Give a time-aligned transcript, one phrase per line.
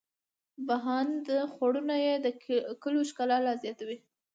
[0.67, 2.27] بهاند خوړونه یې د
[2.81, 3.97] کلیو ښکلا لا زیاتوي.